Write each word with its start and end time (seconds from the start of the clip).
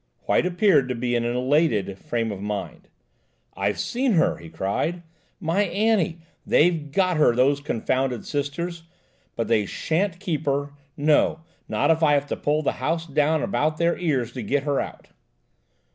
White 0.21 0.47
appeared 0.47 0.89
to 0.89 0.95
be 0.95 1.13
in 1.13 1.23
an 1.25 1.35
elated 1.35 1.99
frame 1.99 2.31
of 2.31 2.41
mind. 2.41 2.87
"I've 3.55 3.77
seen 3.77 4.13
her!" 4.13 4.37
he 4.37 4.49
cried, 4.49 5.03
"my 5.39 5.65
Annie–they've 5.65 6.91
got 6.91 7.17
her, 7.17 7.35
those 7.35 7.59
confounded 7.59 8.25
Sisters; 8.25 8.81
but 9.35 9.47
they 9.47 9.67
sha'n't 9.67 10.17
keep 10.19 10.47
her–no, 10.47 11.41
not 11.69 11.91
if 11.91 12.01
I 12.01 12.13
have 12.13 12.25
to 12.29 12.35
pull 12.35 12.63
the 12.63 12.71
house 12.81 13.05
down 13.05 13.43
about 13.43 13.77
their 13.77 13.95
ears 13.95 14.31
to 14.31 14.41
get 14.41 14.63
her 14.63 14.81
out." 14.81 15.09